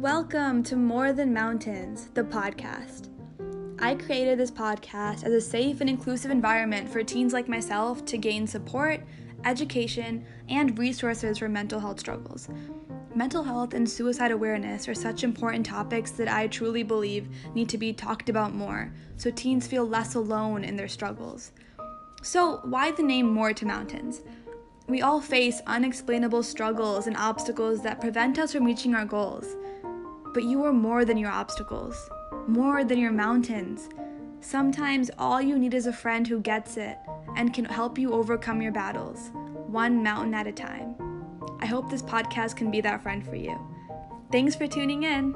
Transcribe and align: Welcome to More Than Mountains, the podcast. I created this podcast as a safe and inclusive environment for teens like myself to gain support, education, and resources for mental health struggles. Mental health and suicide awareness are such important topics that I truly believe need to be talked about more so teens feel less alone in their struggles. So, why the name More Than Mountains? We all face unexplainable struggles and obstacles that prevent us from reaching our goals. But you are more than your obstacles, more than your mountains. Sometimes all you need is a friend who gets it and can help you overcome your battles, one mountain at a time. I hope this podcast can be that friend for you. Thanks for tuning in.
Welcome 0.00 0.62
to 0.62 0.76
More 0.76 1.12
Than 1.12 1.34
Mountains, 1.34 2.08
the 2.14 2.24
podcast. 2.24 3.10
I 3.78 3.96
created 3.96 4.38
this 4.38 4.50
podcast 4.50 5.24
as 5.24 5.32
a 5.34 5.42
safe 5.42 5.82
and 5.82 5.90
inclusive 5.90 6.30
environment 6.30 6.88
for 6.88 7.02
teens 7.02 7.34
like 7.34 7.50
myself 7.50 8.06
to 8.06 8.16
gain 8.16 8.46
support, 8.46 9.02
education, 9.44 10.24
and 10.48 10.78
resources 10.78 11.36
for 11.36 11.50
mental 11.50 11.78
health 11.78 12.00
struggles. 12.00 12.48
Mental 13.14 13.42
health 13.42 13.74
and 13.74 13.86
suicide 13.86 14.30
awareness 14.30 14.88
are 14.88 14.94
such 14.94 15.22
important 15.22 15.66
topics 15.66 16.12
that 16.12 16.28
I 16.28 16.46
truly 16.46 16.82
believe 16.82 17.28
need 17.54 17.68
to 17.68 17.76
be 17.76 17.92
talked 17.92 18.30
about 18.30 18.54
more 18.54 18.94
so 19.18 19.30
teens 19.30 19.66
feel 19.66 19.86
less 19.86 20.14
alone 20.14 20.64
in 20.64 20.76
their 20.76 20.88
struggles. 20.88 21.52
So, 22.22 22.62
why 22.64 22.90
the 22.90 23.02
name 23.02 23.28
More 23.28 23.52
Than 23.52 23.68
Mountains? 23.68 24.22
We 24.88 25.02
all 25.02 25.20
face 25.20 25.60
unexplainable 25.66 26.42
struggles 26.42 27.06
and 27.06 27.18
obstacles 27.18 27.82
that 27.82 28.00
prevent 28.00 28.38
us 28.38 28.54
from 28.54 28.64
reaching 28.64 28.94
our 28.94 29.04
goals. 29.04 29.56
But 30.32 30.44
you 30.44 30.64
are 30.64 30.72
more 30.72 31.04
than 31.04 31.16
your 31.16 31.30
obstacles, 31.30 32.08
more 32.46 32.84
than 32.84 32.98
your 32.98 33.12
mountains. 33.12 33.88
Sometimes 34.40 35.10
all 35.18 35.40
you 35.40 35.58
need 35.58 35.74
is 35.74 35.86
a 35.86 35.92
friend 35.92 36.26
who 36.26 36.40
gets 36.40 36.76
it 36.76 36.98
and 37.36 37.52
can 37.52 37.64
help 37.64 37.98
you 37.98 38.12
overcome 38.12 38.62
your 38.62 38.72
battles, 38.72 39.30
one 39.66 40.02
mountain 40.02 40.34
at 40.34 40.46
a 40.46 40.52
time. 40.52 40.94
I 41.60 41.66
hope 41.66 41.90
this 41.90 42.02
podcast 42.02 42.56
can 42.56 42.70
be 42.70 42.80
that 42.80 43.02
friend 43.02 43.24
for 43.24 43.36
you. 43.36 43.58
Thanks 44.32 44.54
for 44.54 44.66
tuning 44.66 45.02
in. 45.02 45.34